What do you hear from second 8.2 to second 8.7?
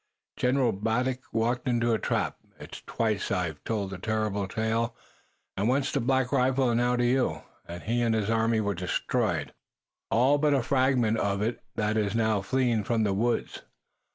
army